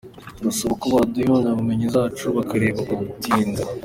[0.35, 3.63] Turasaba ko baduha impamyabumenyi zacu bakareka kudutinza”.